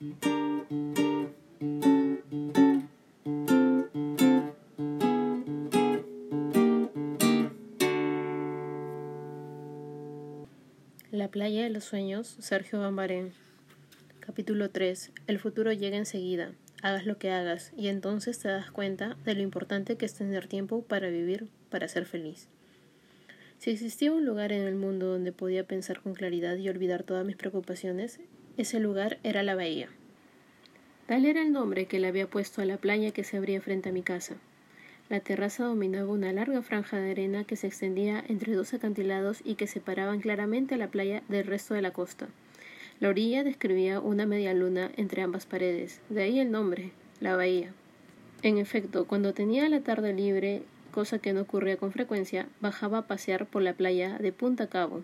[0.00, 0.08] La
[11.28, 13.34] playa de los sueños, Sergio Bambarén.
[14.20, 15.12] Capítulo 3.
[15.26, 16.52] El futuro llega enseguida.
[16.80, 20.46] Hagas lo que hagas, y entonces te das cuenta de lo importante que es tener
[20.46, 22.48] tiempo para vivir, para ser feliz.
[23.58, 27.26] Si existía un lugar en el mundo donde podía pensar con claridad y olvidar todas
[27.26, 28.18] mis preocupaciones,
[28.56, 29.88] ese lugar era la bahía.
[31.06, 33.88] Tal era el nombre que le había puesto a la playa que se abría frente
[33.88, 34.36] a mi casa.
[35.08, 39.56] La terraza dominaba una larga franja de arena que se extendía entre dos acantilados y
[39.56, 42.28] que separaban claramente a la playa del resto de la costa.
[43.00, 47.72] La orilla describía una media luna entre ambas paredes, de ahí el nombre, la bahía.
[48.42, 50.62] En efecto, cuando tenía la tarde libre,
[50.92, 54.68] cosa que no ocurría con frecuencia, bajaba a pasear por la playa de punta a
[54.68, 55.02] cabo.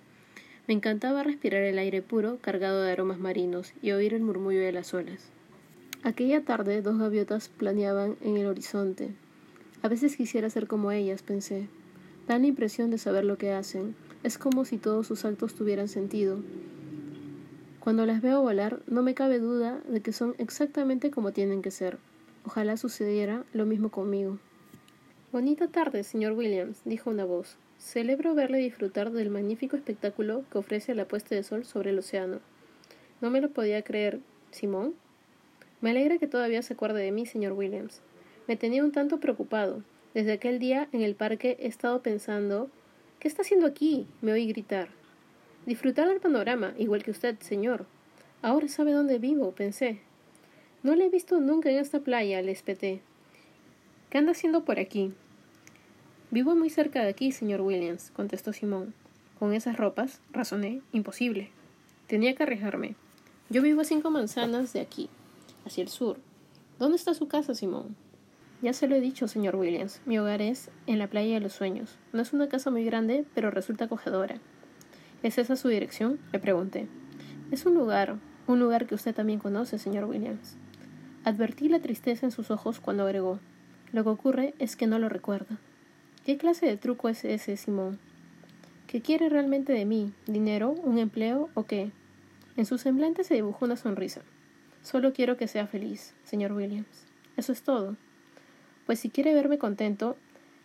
[0.67, 4.73] Me encantaba respirar el aire puro, cargado de aromas marinos, y oír el murmullo de
[4.73, 5.31] las olas.
[6.03, 9.15] Aquella tarde dos gaviotas planeaban en el horizonte,
[9.87, 11.69] a veces quisiera ser como ellas, pensé.
[12.27, 13.95] Dan la impresión de saber lo que hacen.
[14.25, 16.41] Es como si todos sus actos tuvieran sentido.
[17.79, 21.71] Cuando las veo volar, no me cabe duda de que son exactamente como tienen que
[21.71, 21.99] ser.
[22.45, 24.39] Ojalá sucediera lo mismo conmigo.
[25.31, 27.57] Bonita tarde, señor Williams, dijo una voz.
[27.79, 32.41] Celebro verle disfrutar del magnífico espectáculo que ofrece la puesta de sol sobre el océano.
[33.21, 34.21] No me lo podía creer.
[34.51, 34.95] ¿Simón?
[35.81, 38.01] Me alegra que todavía se acuerde de mí, señor Williams.
[38.49, 39.83] Me tenía un tanto preocupado.
[40.15, 42.71] Desde aquel día en el parque he estado pensando
[43.19, 44.07] ¿Qué está haciendo aquí?
[44.21, 44.89] me oí gritar.
[45.65, 47.87] Disfrutar del panorama, igual que usted, señor.
[48.43, 50.01] Ahora sabe dónde vivo, pensé.
[50.83, 53.01] No le he visto nunca en esta playa, le espeté.
[54.11, 55.13] ¿Qué anda haciendo por aquí?
[56.37, 58.93] Vivo muy cerca de aquí, señor Williams, contestó Simón.
[59.39, 61.49] Con esas ropas, razoné, imposible.
[62.09, 62.95] Tenía que arriesgarme.
[63.49, 65.09] Yo vivo a cinco manzanas de aquí,
[65.65, 66.19] hacia el sur.
[66.79, 67.97] ¿Dónde está su casa, Simón?
[68.61, 70.03] Ya se lo he dicho, señor Williams.
[70.05, 71.97] Mi hogar es en la playa de los sueños.
[72.13, 74.37] No es una casa muy grande, pero resulta acogedora.
[75.23, 76.21] ¿Es esa su dirección?
[76.35, 76.87] le pregunté.
[77.51, 80.59] Es un lugar, un lugar que usted también conoce, señor Williams.
[81.25, 83.41] Advertí la tristeza en sus ojos cuando agregó.
[83.91, 85.59] Lo que ocurre es que no lo recuerda.
[86.27, 88.01] ¿Qué clase de truco es ese, Simón?
[88.89, 90.13] ¿Qué quiere realmente de mí?
[90.27, 90.71] ¿Dinero?
[90.71, 91.51] ¿Un empleo?
[91.55, 91.93] ¿O qué?
[92.57, 94.23] En su semblante se dibujó una sonrisa.
[94.83, 97.07] Solo quiero que sea feliz, señor Williams.
[97.37, 97.95] Eso es todo.
[98.87, 100.17] Pues si quiere verme contento,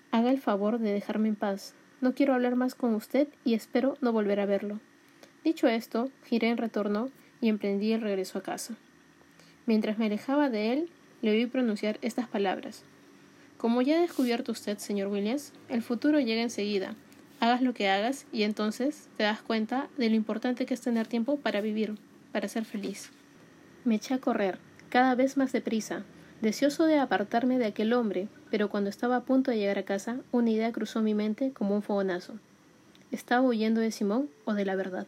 [0.10, 1.76] haga el favor de dejarme en paz.
[2.02, 4.80] No quiero hablar más con usted y espero no volver a verlo.
[5.44, 8.78] Dicho esto, giré en retorno y emprendí el regreso a casa.
[9.68, 10.90] Mientras me alejaba de él,
[11.22, 12.84] le oí pronunciar estas palabras.
[13.62, 16.96] Como ya ha descubierto usted, señor Williams, el futuro llega enseguida.
[17.40, 21.06] Hagas lo que hagas y entonces te das cuenta de lo importante que es tener
[21.06, 21.94] tiempo para vivir,
[22.32, 23.12] para ser feliz.
[23.86, 24.58] Me eché a correr,
[24.90, 26.02] cada vez más deprisa,
[26.42, 30.18] deseoso de apartarme de aquel hombre, pero cuando estaba a punto de llegar a casa,
[30.32, 32.40] una idea cruzó mi mente como un fogonazo.
[33.12, 35.06] ¿Estaba huyendo de Simón o de la verdad?